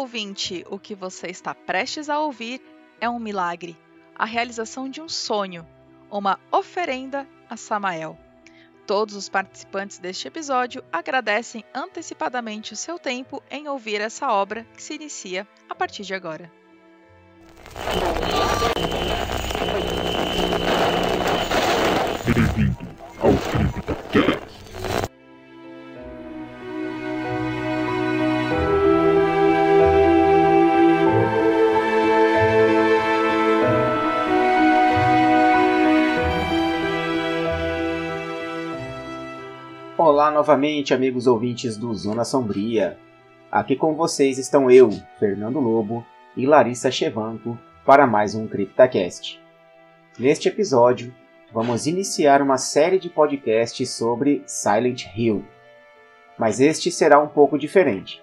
Ouvinte! 0.00 0.64
O 0.70 0.78
que 0.78 0.94
você 0.94 1.26
está 1.26 1.54
prestes 1.54 2.08
a 2.08 2.18
ouvir 2.18 2.62
é 3.02 3.10
um 3.10 3.18
milagre, 3.18 3.76
a 4.14 4.24
realização 4.24 4.88
de 4.88 4.98
um 4.98 5.10
sonho, 5.10 5.66
uma 6.10 6.40
oferenda 6.50 7.28
a 7.50 7.54
Samael. 7.54 8.18
Todos 8.86 9.14
os 9.14 9.28
participantes 9.28 9.98
deste 9.98 10.26
episódio 10.26 10.82
agradecem 10.90 11.62
antecipadamente 11.74 12.72
o 12.72 12.76
seu 12.76 12.98
tempo 12.98 13.42
em 13.50 13.68
ouvir 13.68 14.00
essa 14.00 14.32
obra 14.32 14.66
que 14.74 14.82
se 14.82 14.94
inicia 14.94 15.46
a 15.68 15.74
partir 15.74 16.04
de 16.04 16.14
agora. 16.14 16.50
Bem-vindo 22.24 22.88
ao 23.20 23.34
CryptoCast. 23.36 24.39
Novamente, 40.40 40.94
amigos 40.94 41.26
ouvintes 41.26 41.76
do 41.76 41.94
Zona 41.94 42.24
Sombria. 42.24 42.96
Aqui 43.52 43.76
com 43.76 43.94
vocês 43.94 44.38
estão 44.38 44.70
eu, 44.70 44.88
Fernando 45.18 45.60
Lobo 45.60 46.02
e 46.34 46.46
Larissa 46.46 46.90
Chevanco 46.90 47.58
para 47.84 48.06
mais 48.06 48.34
um 48.34 48.48
CryptaCast. 48.48 49.38
Neste 50.18 50.48
episódio, 50.48 51.14
vamos 51.52 51.86
iniciar 51.86 52.40
uma 52.40 52.56
série 52.56 52.98
de 52.98 53.10
podcasts 53.10 53.90
sobre 53.90 54.42
Silent 54.46 55.08
Hill. 55.14 55.44
Mas 56.38 56.58
este 56.58 56.90
será 56.90 57.20
um 57.20 57.28
pouco 57.28 57.58
diferente. 57.58 58.22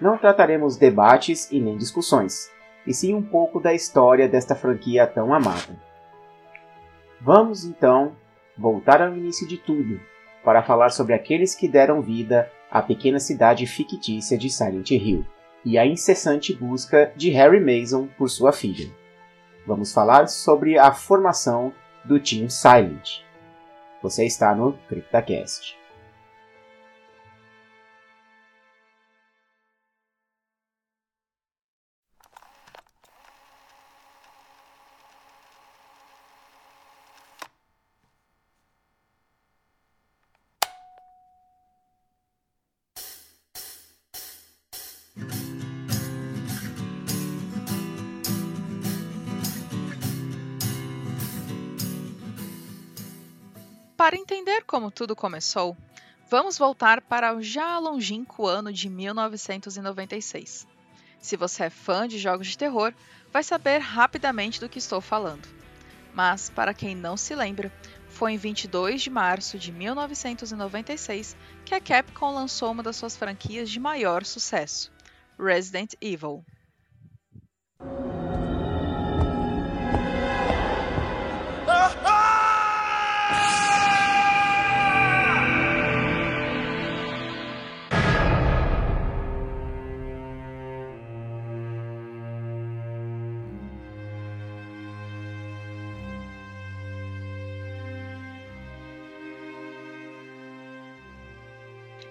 Não 0.00 0.18
trataremos 0.18 0.76
debates 0.76 1.48
e 1.52 1.60
nem 1.60 1.78
discussões, 1.78 2.50
e 2.84 2.92
sim 2.92 3.14
um 3.14 3.22
pouco 3.22 3.60
da 3.60 3.72
história 3.72 4.28
desta 4.28 4.56
franquia 4.56 5.06
tão 5.06 5.32
amada. 5.32 5.80
Vamos 7.20 7.64
então 7.64 8.16
voltar 8.58 9.00
ao 9.00 9.16
início 9.16 9.46
de 9.46 9.58
tudo 9.58 10.10
para 10.44 10.62
falar 10.62 10.90
sobre 10.90 11.14
aqueles 11.14 11.54
que 11.54 11.68
deram 11.68 12.00
vida 12.00 12.50
à 12.70 12.82
pequena 12.82 13.18
cidade 13.18 13.66
fictícia 13.66 14.36
de 14.36 14.50
Silent 14.50 14.90
Hill 14.90 15.24
e 15.64 15.78
a 15.78 15.86
incessante 15.86 16.54
busca 16.54 17.12
de 17.16 17.30
Harry 17.30 17.60
Mason 17.60 18.08
por 18.18 18.28
sua 18.28 18.52
filha. 18.52 18.90
Vamos 19.66 19.92
falar 19.92 20.28
sobre 20.28 20.78
a 20.78 20.92
formação 20.92 21.72
do 22.04 22.18
Team 22.18 22.48
Silent. 22.48 23.20
Você 24.02 24.24
está 24.24 24.54
no 24.54 24.72
CryptaCast. 24.88 25.81
Para 54.02 54.16
entender 54.16 54.64
como 54.64 54.90
tudo 54.90 55.14
começou, 55.14 55.76
vamos 56.28 56.58
voltar 56.58 57.00
para 57.00 57.36
o 57.36 57.40
já 57.40 57.78
longínquo 57.78 58.48
ano 58.48 58.72
de 58.72 58.88
1996. 58.88 60.66
Se 61.20 61.36
você 61.36 61.66
é 61.66 61.70
fã 61.70 62.08
de 62.08 62.18
jogos 62.18 62.48
de 62.48 62.58
terror, 62.58 62.92
vai 63.32 63.44
saber 63.44 63.78
rapidamente 63.78 64.58
do 64.58 64.68
que 64.68 64.80
estou 64.80 65.00
falando. 65.00 65.46
Mas, 66.12 66.50
para 66.50 66.74
quem 66.74 66.96
não 66.96 67.16
se 67.16 67.32
lembra, 67.36 67.72
foi 68.08 68.32
em 68.32 68.36
22 68.36 69.02
de 69.02 69.08
março 69.08 69.56
de 69.56 69.70
1996 69.70 71.36
que 71.64 71.72
a 71.72 71.80
Capcom 71.80 72.34
lançou 72.34 72.72
uma 72.72 72.82
das 72.82 72.96
suas 72.96 73.16
franquias 73.16 73.70
de 73.70 73.78
maior 73.78 74.24
sucesso, 74.24 74.90
Resident 75.38 75.94
Evil. 76.00 76.44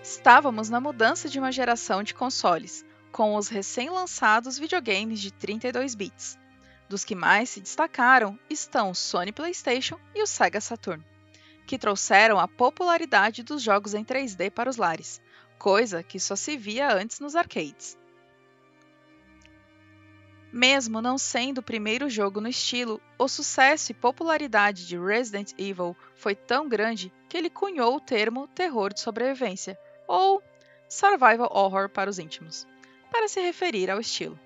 Estávamos 0.04 0.68
na 0.68 0.82
mudança 0.82 1.30
de 1.30 1.38
uma 1.38 1.52
geração 1.52 2.02
de 2.02 2.16
consoles, 2.16 2.84
com 3.12 3.36
os 3.36 3.48
recém-lançados 3.48 4.58
videogames 4.58 5.20
de 5.20 5.32
32 5.32 5.94
bits. 5.94 6.40
Dos 6.90 7.06
que 7.06 7.14
mais 7.14 7.52
se 7.52 7.62
destacaram 7.62 8.38
estão 8.50 8.90
o 8.90 8.96
Sony 8.96 9.32
PlayStation 9.32 10.00
e 10.16 10.24
o 10.24 10.26
Sega 10.26 10.60
Saturn, 10.60 11.06
que 11.68 11.78
trouxeram 11.78 12.40
a 12.40 12.48
popularidade 12.48 13.44
dos 13.44 13.62
jogos 13.62 13.94
em 13.94 14.04
3D 14.04 14.50
para 14.50 14.72
os 14.72 14.78
lares, 14.78 15.22
coisa 15.60 16.02
que 16.02 16.20
só 16.20 16.36
se 16.36 16.58
via 16.58 16.92
antes 16.92 17.20
nos 17.20 17.36
arcades. 17.36 17.96
Mesmo 20.52 21.00
não 21.00 21.18
sendo 21.18 21.60
o 21.60 21.64
primeiro 21.64 22.10
jogo 22.10 22.42
no 22.42 22.48
estilo, 22.50 23.00
o 23.20 23.28
sucesso 23.28 23.92
e 23.92 23.96
popularidade 23.96 24.86
de 24.86 24.98
Resident 24.98 25.54
Evil 25.60 25.96
foi 26.16 26.36
tão 26.36 26.68
grande 26.68 27.14
que 27.30 27.38
ele 27.38 27.50
cunhou 27.50 27.96
o 27.96 28.02
termo 28.02 28.48
terror 28.50 28.94
de 28.94 29.00
sobrevivência, 29.00 29.80
ou 30.12 30.44
survival 30.90 31.50
horror 31.54 31.88
para 31.88 32.10
os 32.10 32.20
íntimos, 32.20 32.68
para 33.10 33.30
se 33.30 33.40
referir 33.40 33.90
ao 33.90 34.02
estilo. 34.02 34.38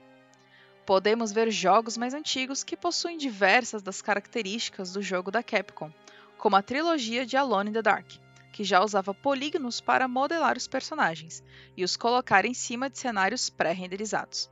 Podemos 0.85 1.31
ver 1.31 1.49
jogos 1.49 1.97
mais 1.97 2.13
antigos 2.13 2.63
que 2.63 2.77
possuem 2.77 3.17
diversas 3.17 3.81
das 3.81 3.99
características 3.99 4.93
do 4.93 5.01
jogo 5.01 5.31
da 5.31 5.41
Capcom, 5.41 5.91
como 6.37 6.55
a 6.55 6.61
trilogia 6.61 7.25
de 7.25 7.35
Alone 7.35 7.71
in 7.71 7.73
the 7.73 7.81
Dark, 7.81 8.05
que 8.53 8.63
já 8.63 8.83
usava 8.83 9.11
polígonos 9.11 9.81
para 9.81 10.07
modelar 10.07 10.55
os 10.55 10.67
personagens 10.67 11.43
e 11.75 11.83
os 11.83 11.97
colocar 11.97 12.45
em 12.45 12.53
cima 12.53 12.87
de 12.87 12.99
cenários 12.99 13.49
pré-renderizados. 13.49 14.51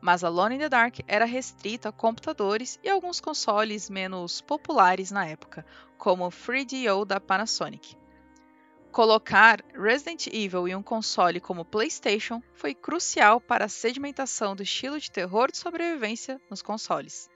Mas 0.00 0.24
Alone 0.24 0.56
in 0.56 0.58
the 0.58 0.68
Dark 0.68 0.96
era 1.06 1.26
restrita 1.26 1.90
a 1.90 1.92
computadores 1.92 2.76
e 2.82 2.90
alguns 2.90 3.20
consoles 3.20 3.88
menos 3.88 4.40
populares 4.40 5.12
na 5.12 5.24
época, 5.26 5.64
como 5.96 6.26
o 6.26 6.30
3DO 6.30 7.04
da 7.04 7.20
Panasonic. 7.20 7.99
Colocar 8.92 9.64
Resident 9.72 10.26
Evil 10.26 10.66
em 10.66 10.74
um 10.74 10.82
console 10.82 11.38
como 11.40 11.64
PlayStation 11.64 12.42
foi 12.52 12.74
crucial 12.74 13.40
para 13.40 13.66
a 13.66 13.68
sedimentação 13.68 14.56
do 14.56 14.64
estilo 14.64 14.98
de 14.98 15.12
terror 15.12 15.48
de 15.52 15.58
sobrevivência 15.58 16.40
nos 16.50 16.60
consoles. 16.60 17.30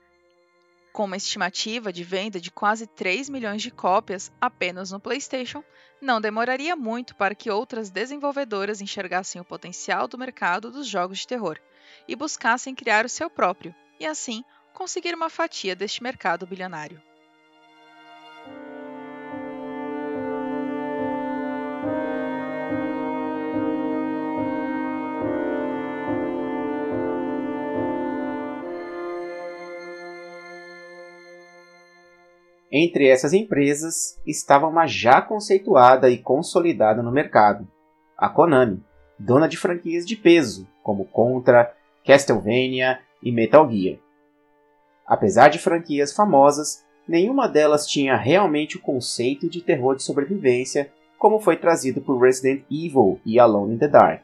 Com 0.93 1.05
uma 1.05 1.17
estimativa 1.17 1.93
de 1.93 2.03
venda 2.03 2.41
de 2.41 2.51
quase 2.51 2.89
3 2.89 3.29
milhões 3.29 3.63
de 3.63 3.71
cópias 3.71 4.33
apenas 4.41 4.91
no 4.91 4.99
PlayStation, 4.99 5.63
não 6.01 6.21
demoraria 6.21 6.75
muito 6.75 7.15
para 7.15 7.37
que 7.37 7.51
outras 7.51 7.89
desenvolvedoras 7.89 8.81
enxergassem 8.81 9.41
o 9.41 9.45
potencial 9.45 10.09
do 10.09 10.19
mercado 10.19 10.73
dos 10.73 10.89
jogos 10.89 11.21
de 11.21 11.29
terror 11.29 11.59
e 12.09 12.17
buscassem 12.17 12.75
criar 12.75 13.05
o 13.05 13.09
seu 13.09 13.31
próprio, 13.31 13.73
e 14.01 14.07
assim 14.07 14.45
conseguir 14.73 15.15
uma 15.15 15.31
fatia 15.31 15.77
deste 15.77 16.03
mercado 16.03 16.47
bilionário. 16.47 17.01
Entre 32.77 33.07
essas 33.07 33.33
empresas 33.33 34.21
estava 34.27 34.67
uma 34.67 34.85
já 34.85 35.23
conceituada 35.23 36.11
e 36.11 36.19
consolidada 36.19 37.05
no 37.05 37.13
mercado, 37.13 37.69
a 38.19 38.29
Konami, 38.29 38.83
dona 39.17 39.47
de 39.47 39.57
franquias 39.57 40.05
de 40.05 40.17
peso 40.17 40.67
como 40.83 41.05
Contra, 41.05 41.73
Castlevania 42.05 42.99
e 43.23 43.31
Metal 43.31 43.71
Gear. 43.71 43.97
Apesar 45.07 45.51
de 45.51 45.61
franquias 45.61 46.13
famosas, 46.13 46.85
nenhuma 47.07 47.49
delas 47.49 47.87
tinha 47.87 48.17
realmente 48.17 48.77
o 48.77 48.83
conceito 48.83 49.49
de 49.49 49.63
terror 49.63 49.95
de 49.95 50.03
sobrevivência 50.03 50.91
como 51.17 51.39
foi 51.39 51.57
trazido 51.57 52.01
por 52.01 52.21
Resident 52.21 52.65
Evil 52.69 53.21
e 53.25 53.39
Alone 53.39 53.75
in 53.75 53.79
the 53.79 53.87
Dark. 53.87 54.23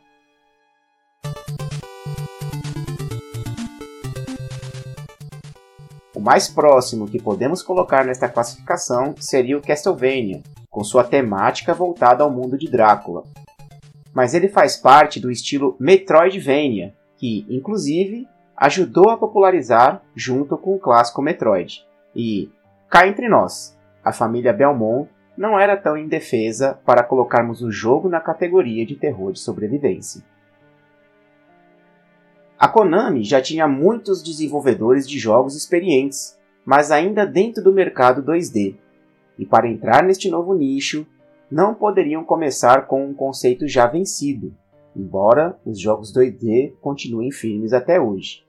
O 6.20 6.22
mais 6.22 6.50
próximo 6.50 7.08
que 7.08 7.18
podemos 7.18 7.62
colocar 7.62 8.04
nesta 8.04 8.28
classificação 8.28 9.14
seria 9.18 9.56
o 9.56 9.62
Castlevania, 9.62 10.42
com 10.68 10.84
sua 10.84 11.02
temática 11.02 11.72
voltada 11.72 12.22
ao 12.22 12.30
mundo 12.30 12.58
de 12.58 12.70
Drácula. 12.70 13.24
Mas 14.12 14.34
ele 14.34 14.46
faz 14.46 14.76
parte 14.76 15.18
do 15.18 15.30
estilo 15.30 15.74
Metroidvania, 15.80 16.92
que, 17.16 17.46
inclusive, 17.48 18.28
ajudou 18.54 19.08
a 19.08 19.16
popularizar 19.16 20.02
junto 20.14 20.58
com 20.58 20.74
o 20.74 20.78
clássico 20.78 21.22
Metroid. 21.22 21.86
E, 22.14 22.50
cá 22.90 23.08
entre 23.08 23.26
nós, 23.26 23.74
a 24.04 24.12
família 24.12 24.52
Belmont 24.52 25.08
não 25.38 25.58
era 25.58 25.74
tão 25.74 25.96
indefesa 25.96 26.78
para 26.84 27.02
colocarmos 27.02 27.62
o 27.62 27.72
jogo 27.72 28.10
na 28.10 28.20
categoria 28.20 28.84
de 28.84 28.94
terror 28.94 29.32
de 29.32 29.40
sobrevivência. 29.40 30.22
A 32.60 32.68
Konami 32.68 33.24
já 33.24 33.40
tinha 33.40 33.66
muitos 33.66 34.22
desenvolvedores 34.22 35.08
de 35.08 35.18
jogos 35.18 35.56
experientes, 35.56 36.38
mas 36.62 36.90
ainda 36.90 37.24
dentro 37.24 37.64
do 37.64 37.72
mercado 37.72 38.22
2D. 38.22 38.76
E 39.38 39.46
para 39.46 39.66
entrar 39.66 40.02
neste 40.04 40.28
novo 40.28 40.52
nicho, 40.52 41.06
não 41.50 41.72
poderiam 41.74 42.22
começar 42.22 42.86
com 42.86 43.02
um 43.02 43.14
conceito 43.14 43.66
já 43.66 43.86
vencido, 43.86 44.54
embora 44.94 45.58
os 45.64 45.80
jogos 45.80 46.12
2D 46.14 46.74
continuem 46.82 47.30
firmes 47.30 47.72
até 47.72 47.98
hoje. 47.98 48.44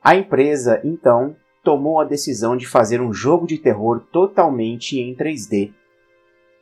A 0.00 0.14
empresa, 0.14 0.80
então, 0.84 1.34
tomou 1.64 1.98
a 1.98 2.04
decisão 2.04 2.56
de 2.56 2.64
fazer 2.64 3.00
um 3.00 3.12
jogo 3.12 3.44
de 3.44 3.58
terror 3.58 4.02
totalmente 4.12 5.00
em 5.00 5.16
3D. 5.16 5.72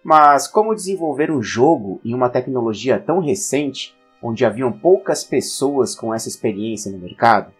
Mas 0.02 0.48
como 0.48 0.74
desenvolver 0.74 1.30
um 1.30 1.42
jogo 1.42 2.00
em 2.02 2.14
uma 2.14 2.30
tecnologia 2.30 2.98
tão 2.98 3.20
recente, 3.20 3.97
onde 4.22 4.44
haviam 4.44 4.72
poucas 4.72 5.24
pessoas 5.24 5.94
com 5.94 6.12
essa 6.12 6.28
experiência 6.28 6.90
no 6.90 6.98
mercado? 6.98 7.52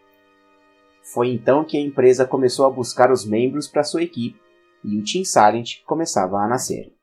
Foi 1.03 1.29
então 1.29 1.65
que 1.65 1.77
a 1.77 1.81
empresa 1.81 2.27
começou 2.27 2.67
a 2.67 2.71
buscar 2.71 3.11
os 3.11 3.25
membros 3.25 3.67
para 3.67 3.85
sua 3.85 4.03
equipe 4.03 4.41
e 4.85 4.99
o 4.99 5.05
Team 5.05 5.25
Silent 5.25 5.83
começava 5.85 6.39
a 6.39 6.49
nascer. 6.49 6.98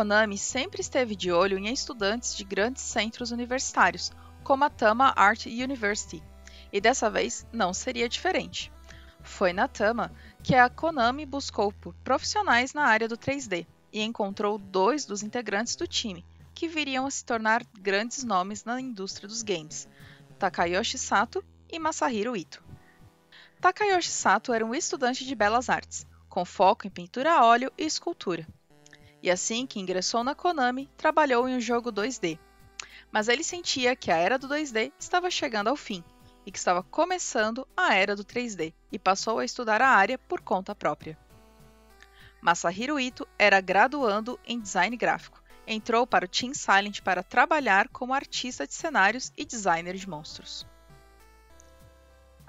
Konami 0.00 0.38
sempre 0.38 0.80
esteve 0.80 1.14
de 1.14 1.30
olho 1.30 1.58
em 1.58 1.70
estudantes 1.70 2.34
de 2.34 2.42
grandes 2.42 2.82
centros 2.82 3.32
universitários, 3.32 4.10
como 4.42 4.64
a 4.64 4.70
Tama 4.70 5.12
Art 5.14 5.44
University, 5.44 6.22
e 6.72 6.80
dessa 6.80 7.10
vez 7.10 7.46
não 7.52 7.74
seria 7.74 8.08
diferente. 8.08 8.72
Foi 9.22 9.52
na 9.52 9.68
Tama 9.68 10.10
que 10.42 10.54
a 10.54 10.70
Konami 10.70 11.26
buscou 11.26 11.70
por 11.70 11.92
profissionais 11.96 12.72
na 12.72 12.84
área 12.86 13.06
do 13.06 13.18
3D 13.18 13.66
e 13.92 14.00
encontrou 14.00 14.56
dois 14.56 15.04
dos 15.04 15.22
integrantes 15.22 15.76
do 15.76 15.86
time, 15.86 16.24
que 16.54 16.66
viriam 16.66 17.04
a 17.04 17.10
se 17.10 17.22
tornar 17.22 17.62
grandes 17.78 18.24
nomes 18.24 18.64
na 18.64 18.80
indústria 18.80 19.28
dos 19.28 19.42
games, 19.42 19.86
Takayoshi 20.38 20.96
Sato 20.96 21.44
e 21.70 21.78
Masahiro 21.78 22.34
Ito. 22.34 22.64
Takayoshi 23.60 24.08
Sato 24.08 24.54
era 24.54 24.64
um 24.64 24.74
estudante 24.74 25.26
de 25.26 25.34
belas 25.34 25.68
artes, 25.68 26.06
com 26.26 26.42
foco 26.46 26.86
em 26.86 26.90
pintura 26.90 27.34
a 27.34 27.44
óleo 27.44 27.70
e 27.76 27.84
escultura 27.84 28.46
e 29.22 29.30
assim 29.30 29.66
que 29.66 29.80
ingressou 29.80 30.24
na 30.24 30.34
Konami, 30.34 30.88
trabalhou 30.96 31.48
em 31.48 31.56
um 31.56 31.60
jogo 31.60 31.92
2D. 31.92 32.38
Mas 33.12 33.28
ele 33.28 33.44
sentia 33.44 33.96
que 33.96 34.10
a 34.10 34.16
era 34.16 34.38
do 34.38 34.48
2D 34.48 34.92
estava 34.98 35.30
chegando 35.30 35.68
ao 35.68 35.76
fim 35.76 36.02
e 36.46 36.52
que 36.52 36.58
estava 36.58 36.82
começando 36.82 37.66
a 37.76 37.94
era 37.94 38.16
do 38.16 38.24
3D 38.24 38.72
e 38.90 38.98
passou 38.98 39.38
a 39.38 39.44
estudar 39.44 39.82
a 39.82 39.88
área 39.88 40.18
por 40.18 40.40
conta 40.40 40.74
própria. 40.74 41.18
Masahiro 42.40 42.98
Ito 42.98 43.28
era 43.38 43.60
graduando 43.60 44.40
em 44.46 44.58
design 44.58 44.96
gráfico. 44.96 45.42
Entrou 45.66 46.06
para 46.06 46.24
o 46.24 46.28
Team 46.28 46.54
Silent 46.54 47.00
para 47.02 47.22
trabalhar 47.22 47.88
como 47.88 48.14
artista 48.14 48.66
de 48.66 48.74
cenários 48.74 49.30
e 49.36 49.44
designer 49.44 49.94
de 49.94 50.08
monstros. 50.08 50.66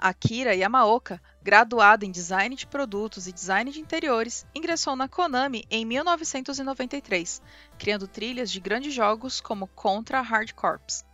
Akira 0.04 0.52
Yamaoka, 0.52 1.22
graduado 1.40 2.04
em 2.04 2.10
design 2.10 2.56
de 2.56 2.66
produtos 2.66 3.28
e 3.28 3.32
design 3.32 3.70
de 3.70 3.78
interiores, 3.78 4.44
ingressou 4.52 4.96
na 4.96 5.06
Konami 5.06 5.64
em 5.70 5.84
1993, 5.84 7.40
criando 7.78 8.08
trilhas 8.08 8.50
de 8.50 8.58
grandes 8.58 8.92
jogos 8.92 9.40
como 9.40 9.68
Contra 9.68 10.20
Hard 10.20 10.54
Corps. 10.54 11.04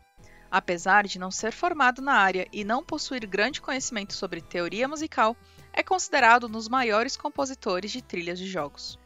Apesar 0.50 1.06
de 1.06 1.19
não 1.19 1.31
ser 1.31 1.52
formado 1.52 2.00
na 2.00 2.14
área 2.14 2.49
e 2.50 2.64
não 2.64 2.82
possuir 2.82 3.26
grande 3.26 3.61
conhecimento 3.61 4.14
sobre 4.14 4.40
teoria 4.40 4.88
musical, 4.88 5.37
é 5.70 5.82
considerado 5.82 6.46
um 6.46 6.50
dos 6.50 6.67
maiores 6.67 7.14
compositores 7.14 7.93
de 7.93 8.00
trilhas 8.00 8.38
de 8.38 8.46
jogos. 8.46 8.99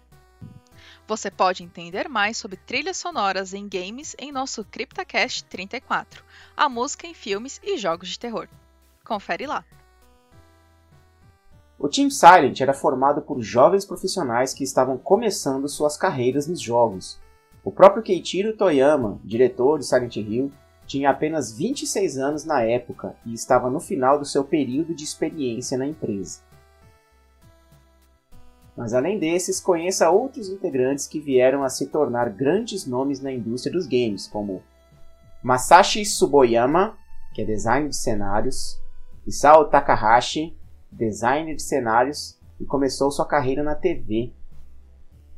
Você 1.09 1.29
pode 1.29 1.65
entender 1.65 2.09
mais 2.09 2.37
sobre 2.37 2.57
trilhas 2.57 2.99
sonoras 2.99 3.53
em 3.53 3.69
games 3.69 4.15
em 4.17 4.31
nosso 4.31 4.65
CryptaCast 4.65 5.43
34, 5.47 6.25
a 6.57 6.69
música 6.69 7.05
em 7.05 7.15
filmes 7.15 7.61
e 7.65 7.77
jogos 7.77 8.11
de 8.11 8.19
terror. 8.21 8.49
Confere 9.13 9.47
lá. 9.47 9.63
O 11.79 11.87
Team 11.87 12.09
Silent 12.09 12.59
era 12.63 12.73
formado 12.73 13.21
por 13.21 13.43
jovens 13.43 13.85
profissionais 13.85 14.55
que 14.55 14.65
estavam 14.65 14.97
começando 14.97 15.69
suas 15.69 15.99
carreiras 15.99 16.47
nos 16.47 16.59
jogos. 16.59 17.21
O 17.63 17.71
próprio 17.71 18.03
Keiichiro 18.03 18.57
Toyama, 18.57 19.21
diretor 19.23 19.79
de 19.79 19.85
Silent 19.85 20.17
Hill, 20.17 20.51
tinha 20.87 21.11
apenas 21.11 21.53
26 21.53 22.17
anos 22.17 22.45
na 22.47 22.63
época 22.63 23.15
e 23.27 23.35
estava 23.35 23.69
no 23.69 23.81
final 23.81 24.19
do 24.19 24.25
seu 24.25 24.45
período 24.45 24.95
de 24.95 25.05
experiência 25.05 25.77
na 25.77 25.87
empresa. 25.87 26.41
Mas 28.75 28.95
além 28.95 29.19
desses, 29.19 29.61
conheça 29.61 30.11
outros 30.11 30.49
integrantes 30.49 31.07
que 31.07 31.21
vieram 31.21 31.63
a 31.63 31.69
se 31.69 31.89
tornar 31.89 32.31
grandes 32.31 32.87
nomes 32.87 33.21
na 33.21 33.31
indústria 33.31 33.75
dos 33.75 33.87
games, 33.87 34.27
como 34.27 34.63
Masashi 35.43 36.03
Suboyama, 36.07 36.97
que 37.35 37.43
é 37.43 37.45
design 37.45 37.91
de 37.91 37.97
cenários, 37.97 38.81
Isao 39.25 39.67
Takahashi, 39.67 40.57
designer 40.91 41.55
de 41.55 41.63
cenários 41.63 42.37
e 42.59 42.65
começou 42.65 43.09
sua 43.09 43.25
carreira 43.25 43.63
na 43.63 43.77
TV. 43.77 44.33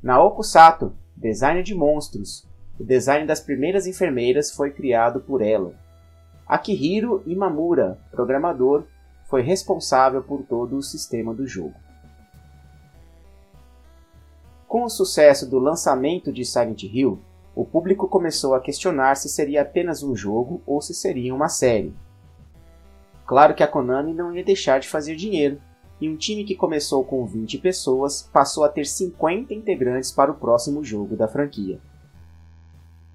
Naoko 0.03 0.43
Sato, 0.43 0.95
designer 1.15 1.63
de 1.63 1.75
monstros. 1.75 2.49
O 2.81 2.85
design 2.85 3.27
das 3.27 3.41
primeiras 3.41 3.87
enfermeiras 3.87 4.51
foi 4.51 4.71
criado 4.71 5.21
por 5.21 5.43
ela. 5.43 5.75
Akihiro 6.47 7.23
Imamura, 7.27 7.99
programador, 8.11 8.85
foi 9.27 9.43
responsável 9.43 10.23
por 10.23 10.43
todo 10.45 10.77
o 10.77 10.83
sistema 10.83 11.35
do 11.35 11.47
jogo. 11.47 11.75
Com 14.67 14.85
o 14.85 14.91
sucesso 14.91 15.49
do 15.49 15.59
lançamento 15.59 16.33
de 16.33 16.45
Silent 16.45 16.85
Hill, 16.85 17.21
o 17.55 17.67
público 17.67 18.09
começou 18.09 18.55
a 18.55 18.61
questionar 18.61 19.15
se 19.17 19.29
seria 19.29 19.61
apenas 19.61 20.03
um 20.03 20.17
jogo 20.17 20.63
ou 20.67 20.81
se 20.81 20.95
seria 20.95 21.35
uma 21.35 21.49
série. 21.49 21.95
Claro 23.27 23.55
que 23.55 23.63
a 23.63 23.69
Konami 23.69 24.13
não 24.13 24.35
ia 24.35 24.45
deixar 24.45 24.81
de 24.81 24.89
fazer 24.89 25.17
dinheiro, 25.17 25.61
e 26.01 26.09
um 26.09 26.17
time 26.17 26.45
que 26.45 26.55
começou 26.55 27.05
com 27.05 27.25
20 27.25 27.59
pessoas 27.59 28.23
passou 28.33 28.65
a 28.65 28.69
ter 28.69 28.85
50 28.85 29.55
integrantes 29.55 30.13
para 30.13 30.31
o 30.31 30.35
próximo 30.35 30.85
jogo 30.85 31.17
da 31.17 31.29
franquia. 31.29 31.81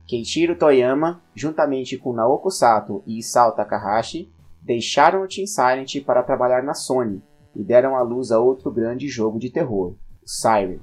Keiichiro 0.07 0.55
Toyama, 0.55 1.21
juntamente 1.35 1.97
com 1.97 2.13
Naoko 2.13 2.49
Sato 2.49 3.03
e 3.05 3.19
Isao 3.19 3.51
Takahashi, 3.51 4.31
deixaram 4.61 5.21
o 5.21 5.27
Team 5.27 5.45
Silent 5.45 6.03
para 6.03 6.23
trabalhar 6.23 6.63
na 6.63 6.73
Sony 6.73 7.21
e 7.55 7.63
deram 7.63 7.95
à 7.95 8.01
luz 8.01 8.31
a 8.31 8.39
outro 8.39 8.71
grande 8.71 9.07
jogo 9.07 9.37
de 9.37 9.51
terror, 9.51 9.93
Siren. 10.25 10.79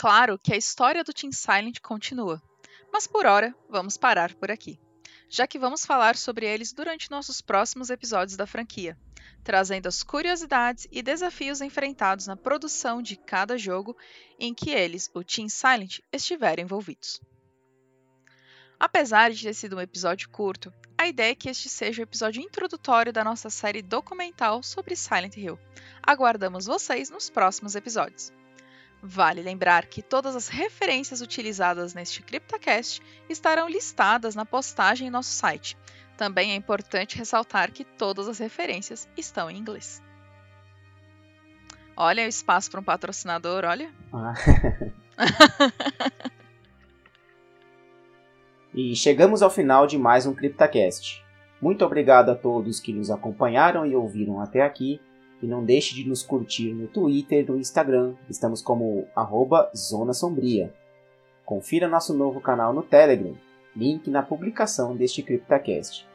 Claro 0.00 0.38
que 0.38 0.54
a 0.54 0.56
história 0.56 1.04
do 1.04 1.12
Team 1.12 1.30
Silent 1.30 1.78
continua, 1.82 2.42
mas 2.90 3.06
por 3.06 3.26
hora 3.26 3.54
vamos 3.68 3.98
parar 3.98 4.32
por 4.32 4.50
aqui, 4.50 4.80
já 5.28 5.46
que 5.46 5.58
vamos 5.58 5.84
falar 5.84 6.16
sobre 6.16 6.46
eles 6.46 6.72
durante 6.72 7.10
nossos 7.10 7.42
próximos 7.42 7.90
episódios 7.90 8.34
da 8.34 8.46
franquia, 8.46 8.96
trazendo 9.44 9.88
as 9.88 10.02
curiosidades 10.02 10.88
e 10.90 11.02
desafios 11.02 11.60
enfrentados 11.60 12.26
na 12.26 12.34
produção 12.34 13.02
de 13.02 13.14
cada 13.14 13.58
jogo 13.58 13.94
em 14.38 14.54
que 14.54 14.70
eles, 14.70 15.10
o 15.12 15.22
Team 15.22 15.50
Silent, 15.50 15.98
estiverem 16.10 16.64
envolvidos. 16.64 17.20
Apesar 18.78 19.30
de 19.30 19.42
ter 19.42 19.52
sido 19.52 19.76
um 19.76 19.80
episódio 19.82 20.30
curto, 20.30 20.72
a 20.96 21.08
ideia 21.08 21.32
é 21.32 21.34
que 21.34 21.50
este 21.50 21.68
seja 21.68 22.00
o 22.00 22.04
episódio 22.04 22.40
introdutório 22.42 23.12
da 23.12 23.22
nossa 23.22 23.50
série 23.50 23.82
documental 23.82 24.62
sobre 24.62 24.96
Silent 24.96 25.36
Hill. 25.36 25.58
Aguardamos 26.02 26.64
vocês 26.64 27.10
nos 27.10 27.28
próximos 27.28 27.74
episódios. 27.74 28.39
Vale 29.02 29.40
lembrar 29.40 29.86
que 29.86 30.02
todas 30.02 30.36
as 30.36 30.48
referências 30.48 31.22
utilizadas 31.22 31.94
neste 31.94 32.22
CryptaCast 32.22 33.00
estarão 33.28 33.68
listadas 33.68 34.34
na 34.34 34.44
postagem 34.44 35.08
em 35.08 35.10
nosso 35.10 35.30
site, 35.30 35.76
Também 36.18 36.52
é 36.52 36.54
importante 36.54 37.16
ressaltar 37.16 37.72
que 37.72 37.82
todas 37.82 38.28
as 38.28 38.38
referências 38.38 39.08
estão 39.16 39.50
em 39.50 39.56
inglês. 39.56 40.02
Olha 41.96 42.24
o 42.24 42.28
espaço 42.28 42.70
para 42.70 42.80
um 42.80 42.84
patrocinador, 42.84 43.64
olha. 43.64 43.90
Ah. 44.12 44.34
e 48.74 48.94
chegamos 48.94 49.40
ao 49.40 49.48
final 49.48 49.86
de 49.86 49.96
mais 49.96 50.26
um 50.26 50.34
CryptaCast. 50.34 51.24
Muito 51.58 51.84
obrigado 51.86 52.30
a 52.30 52.34
todos 52.34 52.80
que 52.80 52.92
nos 52.92 53.10
acompanharam 53.10 53.86
e 53.86 53.96
ouviram 53.96 54.42
até 54.42 54.60
aqui. 54.60 55.00
E 55.42 55.46
não 55.46 55.64
deixe 55.64 55.94
de 55.94 56.08
nos 56.08 56.22
curtir 56.22 56.74
no 56.74 56.86
Twitter 56.86 57.44
e 57.44 57.50
no 57.50 57.58
Instagram. 57.58 58.14
Estamos 58.28 58.60
como 58.60 59.06
arroba 59.16 59.70
Zona 59.74 60.12
Sombria. 60.12 60.72
Confira 61.44 61.88
nosso 61.88 62.14
novo 62.14 62.40
canal 62.40 62.72
no 62.72 62.82
Telegram. 62.82 63.34
Link 63.74 64.08
na 64.10 64.22
publicação 64.22 64.96
deste 64.96 65.22
CryptaCast. 65.22 66.06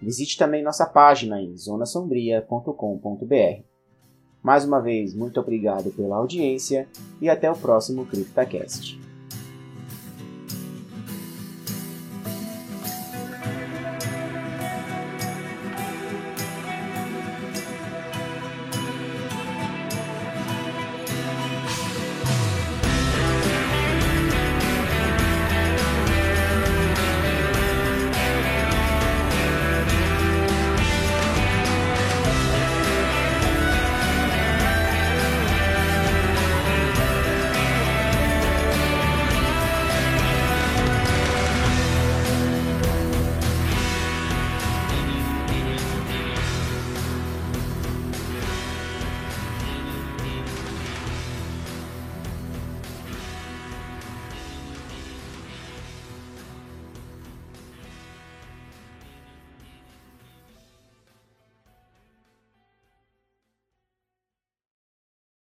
Visite 0.00 0.36
também 0.36 0.62
nossa 0.62 0.86
página 0.86 1.40
em 1.40 1.56
zonasombria.com.br. 1.56 3.62
Mais 4.42 4.64
uma 4.64 4.80
vez, 4.80 5.14
muito 5.14 5.40
obrigado 5.40 5.90
pela 5.90 6.16
audiência 6.16 6.88
e 7.20 7.28
até 7.30 7.48
o 7.50 7.56
próximo 7.56 8.06
CryptaCast. 8.06 9.13